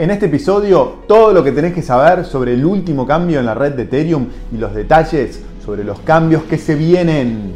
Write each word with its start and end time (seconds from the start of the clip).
En 0.00 0.10
este 0.10 0.24
episodio, 0.24 1.02
todo 1.06 1.30
lo 1.34 1.44
que 1.44 1.52
tenés 1.52 1.74
que 1.74 1.82
saber 1.82 2.24
sobre 2.24 2.54
el 2.54 2.64
último 2.64 3.06
cambio 3.06 3.38
en 3.38 3.44
la 3.44 3.52
red 3.52 3.74
de 3.74 3.82
Ethereum 3.82 4.28
y 4.50 4.56
los 4.56 4.74
detalles 4.74 5.42
sobre 5.62 5.84
los 5.84 6.00
cambios 6.00 6.44
que 6.44 6.56
se 6.56 6.74
vienen. 6.74 7.52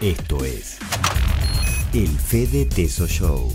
Esto 0.00 0.42
es 0.42 0.78
el 1.92 2.08
Fede 2.08 2.64
Teso 2.64 3.06
Show. 3.06 3.52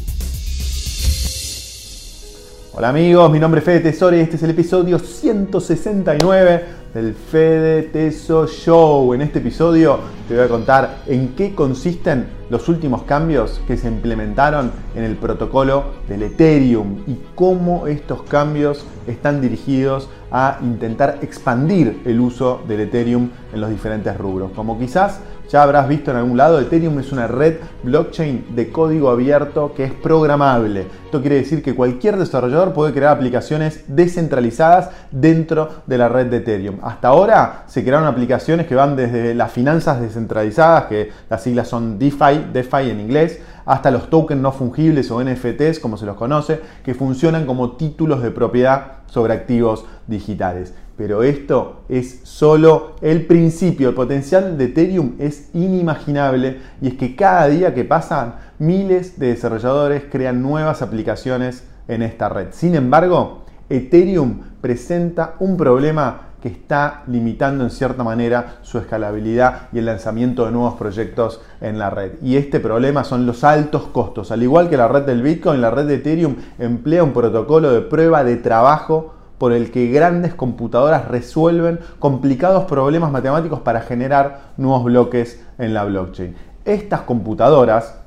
Hola 2.74 2.90
amigos, 2.90 3.32
mi 3.32 3.40
nombre 3.40 3.58
es 3.58 3.66
Fede 3.66 3.80
Tesoro 3.80 4.16
y 4.16 4.20
este 4.20 4.36
es 4.36 4.44
el 4.44 4.52
episodio 4.52 5.00
169 5.00 6.85
del 6.96 7.14
Fede 7.14 7.84
Teso 7.84 8.48
Show. 8.48 9.14
En 9.14 9.22
este 9.22 9.40
episodio 9.40 10.00
te 10.30 10.34
voy 10.34 10.46
a 10.46 10.48
contar 10.48 11.00
en 11.08 11.36
qué 11.36 11.54
consisten 11.54 12.28
los 12.50 12.70
últimos 12.70 13.04
cambios 13.04 13.62
que 13.68 13.76
se 13.76 13.90
implementaron 13.90 14.72
en 14.96 15.04
el 15.04 15.18
protocolo 15.18 15.84
del 16.08 16.24
Ethereum 16.24 17.04
y 17.06 17.18
cómo 17.36 17.88
estos 17.88 18.24
cambios 18.24 18.86
están 19.08 19.42
dirigidos 19.42 20.08
a 20.32 20.60
intentar 20.62 21.20
expandir 21.22 22.02
el 22.06 22.22
uso 22.22 22.62
del 22.66 22.80
Ethereum 22.80 23.30
en 23.54 23.60
los 23.60 23.70
diferentes 23.70 24.18
rubros. 24.18 24.52
Como 24.56 24.80
quizás 24.80 25.20
ya 25.50 25.64
habrás 25.64 25.88
visto 25.88 26.12
en 26.12 26.18
algún 26.18 26.38
lado, 26.38 26.60
Ethereum 26.60 27.00
es 27.00 27.12
una 27.12 27.28
red 27.28 27.58
blockchain 27.84 28.56
de 28.56 28.72
código 28.72 29.10
abierto 29.10 29.74
que 29.76 29.84
es 29.84 29.94
programable. 29.94 30.88
Esto 31.06 31.22
quiere 31.22 31.38
decir 31.38 31.62
que 31.62 31.76
cualquier 31.76 32.18
desarrollador 32.18 32.74
puede 32.74 32.94
crear 32.94 33.16
aplicaciones 33.16 33.86
descentralizadas 33.88 34.90
dentro 35.12 35.70
de 35.86 35.98
la 35.98 36.10
red 36.10 36.28
de 36.28 36.38
Ethereum. 36.38 36.78
Hasta 36.82 37.10
ahora 37.10 37.64
se 37.68 37.84
crearon 37.84 38.08
aplicaciones 38.08 38.68
que 38.68 38.76
van 38.76 38.96
desde 38.96 39.36
las 39.36 39.52
finanzas 39.52 40.02
descentralizadas, 40.02 40.86
que 40.86 41.12
las 41.30 41.44
siglas 41.44 41.68
son 41.68 42.00
DeFi, 42.00 42.48
DeFi 42.52 42.90
en 42.90 43.00
inglés, 43.00 43.40
hasta 43.66 43.92
los 43.92 44.10
tokens 44.10 44.42
no 44.42 44.52
fungibles 44.52 45.10
o 45.12 45.24
NFTs, 45.24 45.80
como 45.80 45.98
se 45.98 46.06
los 46.06 46.16
conoce, 46.16 46.60
que 46.84 46.94
funcionan 46.94 47.46
como 47.46 47.72
títulos 47.72 48.22
de 48.22 48.32
propiedad 48.32 48.94
sobre 49.08 49.34
activos 49.34 49.86
digitales. 50.08 50.74
Pero 50.98 51.24
esto 51.24 51.82
es 51.90 52.22
solo 52.24 52.96
el 53.02 53.26
principio. 53.26 53.90
El 53.90 53.96
potencial 53.96 54.58
de 54.58 54.66
Ethereum 54.66 55.16
es 55.20 55.50
inimaginable 55.54 56.60
y 56.82 56.88
es 56.88 56.94
que 56.94 57.16
cada 57.16 57.48
día 57.48 57.74
que 57.74 57.84
pasan 57.84 58.36
miles 58.60 59.20
de 59.20 59.28
desarrolladores 59.28 60.04
crean 60.10 60.42
nuevas 60.42 60.82
aplicaciones 60.82 61.66
en 61.88 62.02
esta 62.02 62.30
red. 62.30 62.48
Sin 62.52 62.76
embargo, 62.76 63.44
Ethereum 63.70 64.42
presenta 64.62 65.36
un 65.40 65.58
problema 65.58 66.22
que 66.42 66.50
está 66.50 67.02
limitando 67.08 67.64
en 67.64 67.72
cierta 67.72 68.04
manera 68.04 68.60
su 68.62 68.78
escalabilidad 68.78 69.70
y 69.74 69.80
el 69.80 69.86
lanzamiento 69.86 70.46
de 70.46 70.52
nuevos 70.52 70.76
proyectos 70.76 71.42
en 71.60 71.80
la 71.80 71.90
red. 71.90 72.14
Y 72.22 72.38
este 72.38 72.60
problema 72.60 73.04
son 73.04 73.26
los 73.26 73.44
altos 73.44 73.88
costos. 73.88 74.32
Al 74.32 74.44
igual 74.44 74.70
que 74.70 74.78
la 74.78 74.88
red 74.88 75.02
del 75.02 75.24
Bitcoin, 75.24 75.60
la 75.60 75.72
red 75.72 75.88
de 75.88 75.96
Ethereum 75.96 76.36
emplea 76.60 77.04
un 77.04 77.14
protocolo 77.14 77.72
de 77.72 77.82
prueba 77.82 78.24
de 78.24 78.38
trabajo 78.38 79.16
por 79.38 79.52
el 79.52 79.72
que 79.72 79.88
grandes 79.88 80.34
computadoras 80.34 81.08
resuelven 81.08 81.80
complicados 82.00 82.66
problemas 82.66 83.12
matemáticos 83.12 83.60
para 83.60 83.82
generar 83.82 84.52
nuevos 84.58 84.84
bloques 84.84 85.44
en 85.58 85.74
la 85.74 85.84
blockchain. 85.84 86.36
Estas 86.64 87.02
computadoras, 87.02 88.00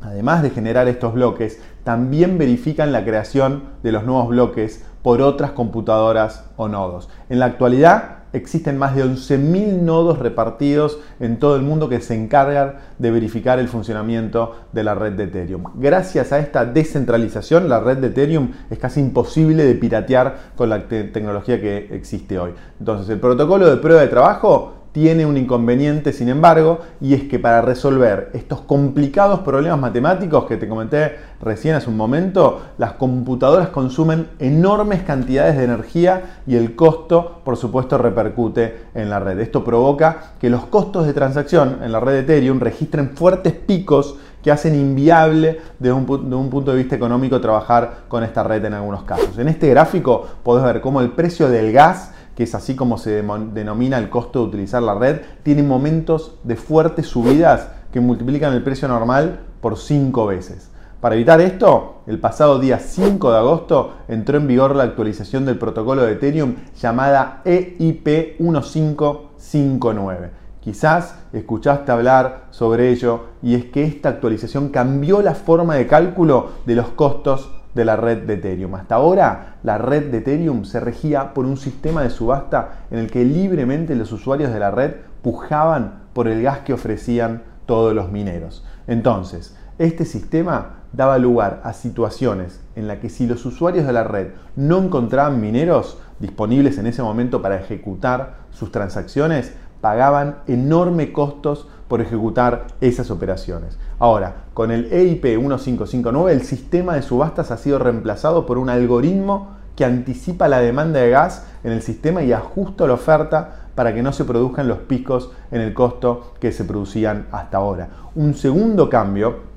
además 0.00 0.42
de 0.42 0.50
generar 0.50 0.86
estos 0.88 1.14
bloques, 1.14 1.60
también 1.84 2.38
verifican 2.38 2.92
la 2.92 3.04
creación 3.04 3.64
de 3.82 3.92
los 3.92 4.04
nuevos 4.04 4.28
bloques 4.28 4.84
por 5.02 5.22
otras 5.22 5.52
computadoras 5.52 6.50
o 6.56 6.68
nodos. 6.68 7.08
En 7.28 7.38
la 7.38 7.46
actualidad, 7.46 8.19
existen 8.32 8.78
más 8.78 8.94
de 8.94 9.04
11.000 9.04 9.80
nodos 9.80 10.18
repartidos 10.18 10.98
en 11.20 11.38
todo 11.38 11.56
el 11.56 11.62
mundo 11.62 11.88
que 11.88 12.00
se 12.00 12.14
encargan 12.14 12.76
de 12.98 13.10
verificar 13.10 13.58
el 13.58 13.68
funcionamiento 13.68 14.56
de 14.72 14.84
la 14.84 14.94
red 14.94 15.12
de 15.12 15.24
Ethereum. 15.24 15.64
Gracias 15.74 16.32
a 16.32 16.38
esta 16.38 16.64
descentralización, 16.64 17.68
la 17.68 17.80
red 17.80 17.98
de 17.98 18.08
Ethereum 18.08 18.52
es 18.70 18.78
casi 18.78 19.00
imposible 19.00 19.64
de 19.64 19.74
piratear 19.74 20.52
con 20.56 20.68
la 20.68 20.86
tecnología 20.88 21.60
que 21.60 21.88
existe 21.92 22.38
hoy. 22.38 22.52
Entonces, 22.78 23.08
el 23.08 23.20
protocolo 23.20 23.68
de 23.68 23.76
prueba 23.76 24.00
de 24.00 24.08
trabajo 24.08 24.79
tiene 24.92 25.24
un 25.24 25.36
inconveniente, 25.36 26.12
sin 26.12 26.28
embargo, 26.28 26.80
y 27.00 27.14
es 27.14 27.22
que 27.24 27.38
para 27.38 27.62
resolver 27.62 28.30
estos 28.34 28.60
complicados 28.62 29.40
problemas 29.40 29.78
matemáticos 29.78 30.46
que 30.46 30.56
te 30.56 30.68
comenté 30.68 31.16
recién 31.40 31.76
hace 31.76 31.88
un 31.88 31.96
momento, 31.96 32.60
las 32.76 32.94
computadoras 32.94 33.68
consumen 33.68 34.28
enormes 34.40 35.02
cantidades 35.02 35.56
de 35.56 35.64
energía 35.64 36.40
y 36.46 36.56
el 36.56 36.74
costo, 36.74 37.40
por 37.44 37.56
supuesto, 37.56 37.98
repercute 37.98 38.86
en 38.94 39.10
la 39.10 39.20
red. 39.20 39.38
Esto 39.38 39.62
provoca 39.62 40.32
que 40.40 40.50
los 40.50 40.66
costos 40.66 41.06
de 41.06 41.12
transacción 41.12 41.78
en 41.82 41.92
la 41.92 42.00
red 42.00 42.12
de 42.12 42.20
Ethereum 42.20 42.58
registren 42.58 43.10
fuertes 43.10 43.52
picos 43.52 44.16
que 44.42 44.50
hacen 44.50 44.74
inviable 44.74 45.60
desde 45.78 45.92
un, 45.92 46.08
un, 46.32 46.50
punto 46.50 46.70
de 46.72 46.78
vista 46.78 46.96
económico 46.96 47.40
trabajar 47.40 48.04
con 48.08 48.24
esta 48.24 48.42
red 48.42 48.64
en 48.64 48.74
algunos 48.74 49.02
casos. 49.04 49.38
En 49.38 49.48
este 49.48 49.68
gráfico 49.68 50.26
podés 50.42 50.64
ver 50.64 50.80
cómo 50.80 51.00
el 51.00 51.10
precio 51.10 51.48
del 51.48 51.72
gas 51.72 52.12
que 52.34 52.44
es 52.44 52.54
así 52.54 52.76
como 52.76 52.98
se 52.98 53.22
denomina 53.22 53.98
el 53.98 54.10
costo 54.10 54.40
de 54.40 54.46
utilizar 54.46 54.82
la 54.82 54.94
red, 54.94 55.20
tiene 55.42 55.62
momentos 55.62 56.36
de 56.44 56.56
fuertes 56.56 57.06
subidas 57.06 57.68
que 57.92 58.00
multiplican 58.00 58.52
el 58.52 58.62
precio 58.62 58.88
normal 58.88 59.40
por 59.60 59.76
5 59.76 60.26
veces. 60.26 60.70
Para 61.00 61.14
evitar 61.14 61.40
esto, 61.40 62.02
el 62.06 62.18
pasado 62.18 62.58
día 62.58 62.78
5 62.78 63.30
de 63.30 63.38
agosto 63.38 63.94
entró 64.06 64.36
en 64.36 64.46
vigor 64.46 64.76
la 64.76 64.82
actualización 64.84 65.46
del 65.46 65.56
protocolo 65.58 66.02
de 66.02 66.12
Ethereum 66.12 66.56
llamada 66.78 67.40
EIP 67.46 68.38
1559. 68.38 70.30
Quizás 70.60 71.14
escuchaste 71.32 71.90
hablar 71.90 72.48
sobre 72.50 72.90
ello 72.90 73.28
y 73.42 73.54
es 73.54 73.64
que 73.64 73.84
esta 73.84 74.10
actualización 74.10 74.68
cambió 74.68 75.22
la 75.22 75.34
forma 75.34 75.74
de 75.76 75.86
cálculo 75.86 76.50
de 76.66 76.74
los 76.74 76.88
costos 76.88 77.50
de 77.74 77.84
la 77.84 77.96
red 77.96 78.22
de 78.22 78.34
Ethereum. 78.34 78.74
Hasta 78.74 78.96
ahora, 78.96 79.56
la 79.62 79.78
red 79.78 80.10
de 80.10 80.18
Ethereum 80.18 80.64
se 80.64 80.80
regía 80.80 81.34
por 81.34 81.46
un 81.46 81.56
sistema 81.56 82.02
de 82.02 82.10
subasta 82.10 82.86
en 82.90 82.98
el 82.98 83.10
que 83.10 83.24
libremente 83.24 83.94
los 83.94 84.12
usuarios 84.12 84.52
de 84.52 84.60
la 84.60 84.70
red 84.70 84.94
pujaban 85.22 86.00
por 86.12 86.28
el 86.28 86.42
gas 86.42 86.60
que 86.60 86.72
ofrecían 86.72 87.42
todos 87.66 87.94
los 87.94 88.10
mineros. 88.10 88.64
Entonces, 88.86 89.56
este 89.78 90.04
sistema 90.04 90.80
daba 90.92 91.18
lugar 91.18 91.60
a 91.64 91.72
situaciones 91.72 92.60
en 92.74 92.88
las 92.88 92.98
que 92.98 93.08
si 93.08 93.26
los 93.26 93.46
usuarios 93.46 93.86
de 93.86 93.92
la 93.92 94.04
red 94.04 94.28
no 94.56 94.78
encontraban 94.78 95.40
mineros 95.40 95.98
disponibles 96.18 96.78
en 96.78 96.86
ese 96.86 97.02
momento 97.02 97.40
para 97.40 97.60
ejecutar 97.60 98.40
sus 98.50 98.72
transacciones, 98.72 99.54
pagaban 99.80 100.38
enormes 100.46 101.10
costos 101.10 101.66
por 101.88 102.00
ejecutar 102.00 102.66
esas 102.80 103.10
operaciones. 103.10 103.78
Ahora, 103.98 104.44
con 104.54 104.70
el 104.70 104.92
EIP 104.92 105.24
1559 105.24 106.32
el 106.32 106.42
sistema 106.42 106.94
de 106.94 107.02
subastas 107.02 107.50
ha 107.50 107.56
sido 107.56 107.78
reemplazado 107.78 108.46
por 108.46 108.58
un 108.58 108.70
algoritmo 108.70 109.56
que 109.74 109.84
anticipa 109.84 110.46
la 110.48 110.60
demanda 110.60 111.00
de 111.00 111.10
gas 111.10 111.46
en 111.64 111.72
el 111.72 111.82
sistema 111.82 112.22
y 112.22 112.32
ajusta 112.32 112.86
la 112.86 112.94
oferta 112.94 113.56
para 113.74 113.94
que 113.94 114.02
no 114.02 114.12
se 114.12 114.24
produzcan 114.24 114.68
los 114.68 114.78
picos 114.78 115.32
en 115.50 115.60
el 115.62 115.74
costo 115.74 116.34
que 116.38 116.52
se 116.52 116.64
producían 116.64 117.26
hasta 117.32 117.56
ahora. 117.56 117.88
Un 118.14 118.34
segundo 118.34 118.88
cambio 118.90 119.49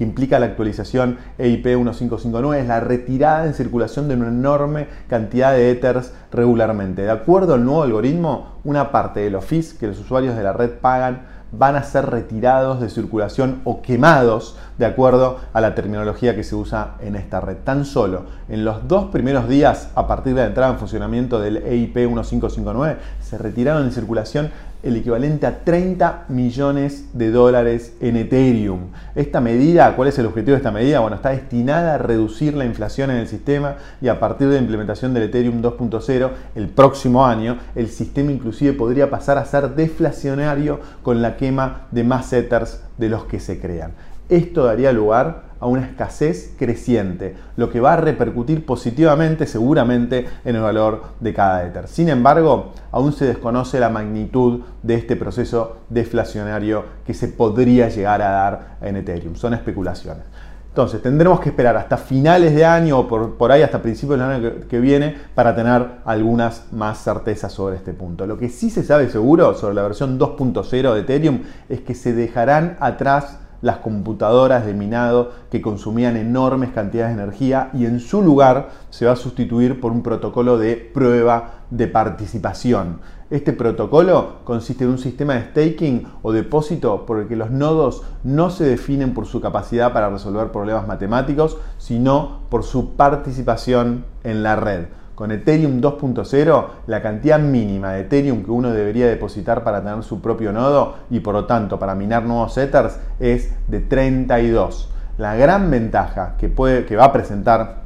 que 0.00 0.04
implica 0.04 0.38
la 0.38 0.46
actualización 0.46 1.18
EIP 1.36 1.66
1559 1.66 2.62
es 2.62 2.66
la 2.66 2.80
retirada 2.80 3.44
en 3.44 3.52
circulación 3.52 4.08
de 4.08 4.14
una 4.14 4.28
enorme 4.28 4.86
cantidad 5.08 5.52
de 5.52 5.70
Ethers 5.70 6.14
regularmente. 6.32 7.02
De 7.02 7.10
acuerdo 7.10 7.52
al 7.52 7.66
nuevo 7.66 7.82
algoritmo, 7.82 8.60
una 8.64 8.92
parte 8.92 9.20
de 9.20 9.28
los 9.28 9.44
fees 9.44 9.74
que 9.74 9.88
los 9.88 10.00
usuarios 10.00 10.34
de 10.36 10.42
la 10.42 10.54
red 10.54 10.70
pagan 10.70 11.26
van 11.52 11.76
a 11.76 11.82
ser 11.82 12.06
retirados 12.06 12.80
de 12.80 12.88
circulación 12.88 13.60
o 13.64 13.82
quemados 13.82 14.56
de 14.78 14.86
acuerdo 14.86 15.38
a 15.52 15.60
la 15.60 15.74
terminología 15.74 16.34
que 16.34 16.44
se 16.44 16.54
usa 16.54 16.94
en 17.00 17.14
esta 17.14 17.42
red. 17.42 17.58
Tan 17.62 17.84
solo 17.84 18.22
en 18.48 18.64
los 18.64 18.88
dos 18.88 19.10
primeros 19.10 19.48
días 19.48 19.90
a 19.96 20.06
partir 20.06 20.34
de 20.34 20.40
la 20.40 20.46
entrada 20.46 20.72
en 20.72 20.78
funcionamiento 20.78 21.40
del 21.40 21.58
EIP 21.58 21.96
1559 21.96 22.96
se 23.20 23.36
retiraron 23.36 23.86
de 23.86 23.92
circulación 23.92 24.50
el 24.82 24.96
equivalente 24.96 25.46
a 25.46 25.64
30 25.64 26.26
millones 26.28 27.06
de 27.12 27.30
dólares 27.30 27.94
en 28.00 28.16
Ethereum. 28.16 28.88
Esta 29.14 29.40
medida, 29.40 29.94
¿cuál 29.96 30.08
es 30.08 30.18
el 30.18 30.26
objetivo 30.26 30.52
de 30.52 30.58
esta 30.58 30.70
medida? 30.70 31.00
Bueno, 31.00 31.16
está 31.16 31.30
destinada 31.30 31.94
a 31.94 31.98
reducir 31.98 32.54
la 32.54 32.64
inflación 32.64 33.10
en 33.10 33.18
el 33.18 33.26
sistema 33.26 33.76
y 34.00 34.08
a 34.08 34.18
partir 34.18 34.48
de 34.48 34.54
la 34.54 34.60
implementación 34.60 35.12
del 35.12 35.24
Ethereum 35.24 35.62
2.0 35.62 36.30
el 36.54 36.68
próximo 36.68 37.26
año, 37.26 37.58
el 37.74 37.88
sistema 37.88 38.32
inclusive 38.32 38.72
podría 38.72 39.10
pasar 39.10 39.38
a 39.38 39.44
ser 39.44 39.74
deflacionario 39.74 40.80
con 41.02 41.22
la 41.22 41.36
quema 41.36 41.86
de 41.90 42.04
más 42.04 42.32
Ethers 42.32 42.82
de 42.96 43.08
los 43.08 43.24
que 43.24 43.40
se 43.40 43.60
crean. 43.60 43.92
Esto 44.30 44.64
daría 44.64 44.92
lugar 44.92 45.50
a 45.58 45.66
una 45.66 45.84
escasez 45.84 46.54
creciente, 46.56 47.34
lo 47.56 47.68
que 47.68 47.80
va 47.80 47.94
a 47.94 47.96
repercutir 47.96 48.64
positivamente 48.64 49.44
seguramente 49.44 50.24
en 50.44 50.54
el 50.54 50.62
valor 50.62 51.02
de 51.18 51.34
cada 51.34 51.66
Ether. 51.66 51.88
Sin 51.88 52.08
embargo, 52.08 52.72
aún 52.92 53.12
se 53.12 53.26
desconoce 53.26 53.80
la 53.80 53.90
magnitud 53.90 54.60
de 54.84 54.94
este 54.94 55.16
proceso 55.16 55.78
deflacionario 55.88 56.84
que 57.04 57.12
se 57.12 57.26
podría 57.26 57.88
llegar 57.88 58.22
a 58.22 58.30
dar 58.30 58.76
en 58.80 58.96
Ethereum. 58.96 59.34
Son 59.34 59.52
especulaciones. 59.52 60.22
Entonces, 60.68 61.02
tendremos 61.02 61.40
que 61.40 61.48
esperar 61.48 61.76
hasta 61.76 61.96
finales 61.96 62.54
de 62.54 62.64
año 62.64 63.00
o 63.00 63.08
por, 63.08 63.36
por 63.36 63.50
ahí 63.50 63.62
hasta 63.62 63.82
principios 63.82 64.20
del 64.20 64.30
año 64.30 64.42
que, 64.42 64.68
que, 64.68 64.78
viene 64.78 65.16
para 65.34 65.56
tener 65.56 65.84
algunas 66.04 66.72
más 66.72 67.02
certezas 67.02 67.52
sobre 67.52 67.74
este 67.74 67.92
punto. 67.92 68.24
Lo 68.24 68.38
que 68.38 68.48
sí 68.48 68.70
se 68.70 68.84
sabe 68.84 69.10
seguro 69.10 69.54
sobre 69.54 69.74
la 69.74 69.82
versión 69.82 70.20
2.0 70.20 70.94
de 70.94 71.00
Ethereum 71.00 71.42
es 71.68 71.80
que 71.80 71.96
se 71.96 72.12
dejarán 72.12 72.76
atrás 72.78 73.40
las 73.62 73.78
computadoras 73.78 74.64
de 74.66 74.74
minado 74.74 75.32
que 75.50 75.60
consumían 75.60 76.16
enormes 76.16 76.70
cantidades 76.70 77.16
de 77.16 77.22
energía 77.22 77.70
y 77.74 77.86
en 77.86 78.00
su 78.00 78.22
lugar 78.22 78.70
se 78.90 79.06
va 79.06 79.12
a 79.12 79.16
sustituir 79.16 79.80
por 79.80 79.92
un 79.92 80.02
protocolo 80.02 80.58
de 80.58 80.76
prueba 80.76 81.60
de 81.70 81.86
participación. 81.86 83.00
Este 83.30 83.52
protocolo 83.52 84.40
consiste 84.44 84.82
en 84.82 84.90
un 84.90 84.98
sistema 84.98 85.34
de 85.34 85.50
staking 85.50 86.04
o 86.22 86.32
depósito 86.32 87.06
por 87.06 87.20
el 87.20 87.28
que 87.28 87.36
los 87.36 87.52
nodos 87.52 88.02
no 88.24 88.50
se 88.50 88.64
definen 88.64 89.14
por 89.14 89.26
su 89.26 89.40
capacidad 89.40 89.92
para 89.92 90.10
resolver 90.10 90.50
problemas 90.50 90.88
matemáticos, 90.88 91.56
sino 91.78 92.40
por 92.48 92.64
su 92.64 92.96
participación 92.96 94.04
en 94.24 94.42
la 94.42 94.56
red. 94.56 94.86
Con 95.20 95.32
Ethereum 95.32 95.82
2.0, 95.82 96.66
la 96.86 97.02
cantidad 97.02 97.38
mínima 97.38 97.92
de 97.92 98.00
Ethereum 98.00 98.42
que 98.42 98.50
uno 98.50 98.70
debería 98.70 99.06
depositar 99.06 99.62
para 99.62 99.84
tener 99.84 100.02
su 100.02 100.22
propio 100.22 100.50
nodo 100.50 100.94
y 101.10 101.20
por 101.20 101.34
lo 101.34 101.44
tanto 101.44 101.78
para 101.78 101.94
minar 101.94 102.22
nuevos 102.22 102.56
Ethers 102.56 102.98
es 103.18 103.52
de 103.68 103.80
32. 103.80 104.88
La 105.18 105.34
gran 105.34 105.70
ventaja 105.70 106.36
que, 106.38 106.48
puede, 106.48 106.86
que 106.86 106.96
va 106.96 107.04
a 107.04 107.12
presentar 107.12 107.82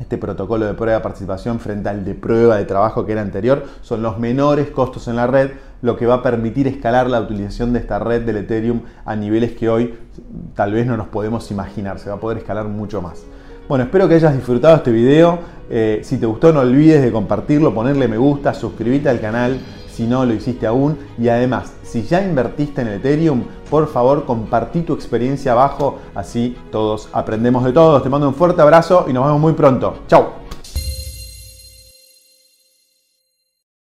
este 0.00 0.18
protocolo 0.18 0.66
de 0.66 0.74
prueba 0.74 0.98
de 0.98 1.02
participación 1.04 1.60
frente 1.60 1.90
al 1.90 2.04
de 2.04 2.16
prueba 2.16 2.56
de 2.56 2.64
trabajo 2.64 3.06
que 3.06 3.12
era 3.12 3.22
anterior 3.22 3.66
son 3.80 4.02
los 4.02 4.18
menores 4.18 4.68
costos 4.70 5.06
en 5.06 5.14
la 5.14 5.28
red, 5.28 5.52
lo 5.80 5.96
que 5.96 6.06
va 6.06 6.14
a 6.14 6.22
permitir 6.24 6.66
escalar 6.66 7.08
la 7.08 7.20
utilización 7.20 7.72
de 7.72 7.78
esta 7.78 8.00
red 8.00 8.22
del 8.22 8.38
Ethereum 8.38 8.80
a 9.04 9.14
niveles 9.14 9.52
que 9.52 9.68
hoy 9.68 9.96
tal 10.56 10.72
vez 10.72 10.88
no 10.88 10.96
nos 10.96 11.06
podemos 11.06 11.52
imaginar, 11.52 12.00
se 12.00 12.08
va 12.08 12.16
a 12.16 12.20
poder 12.20 12.38
escalar 12.38 12.66
mucho 12.66 13.00
más. 13.00 13.24
Bueno, 13.66 13.84
espero 13.84 14.06
que 14.08 14.16
hayas 14.16 14.34
disfrutado 14.34 14.76
este 14.76 14.90
video. 14.90 15.38
Eh, 15.70 16.00
si 16.04 16.18
te 16.18 16.26
gustó, 16.26 16.52
no 16.52 16.60
olvides 16.60 17.02
de 17.02 17.10
compartirlo, 17.10 17.72
ponerle 17.72 18.08
me 18.08 18.18
gusta, 18.18 18.52
suscribirte 18.52 19.08
al 19.08 19.20
canal 19.20 19.58
si 19.90 20.06
no 20.06 20.26
lo 20.26 20.34
hiciste 20.34 20.66
aún. 20.66 20.98
Y 21.18 21.28
además, 21.28 21.72
si 21.82 22.02
ya 22.02 22.22
invertiste 22.22 22.82
en 22.82 22.88
Ethereum, 22.88 23.44
por 23.70 23.88
favor 23.88 24.26
compartí 24.26 24.82
tu 24.82 24.92
experiencia 24.92 25.52
abajo, 25.52 25.98
así 26.14 26.56
todos 26.70 27.08
aprendemos 27.12 27.64
de 27.64 27.72
todos. 27.72 28.02
Te 28.02 28.10
mando 28.10 28.28
un 28.28 28.34
fuerte 28.34 28.60
abrazo 28.60 29.06
y 29.08 29.14
nos 29.14 29.24
vemos 29.24 29.40
muy 29.40 29.54
pronto. 29.54 29.94
Chao. 30.08 30.43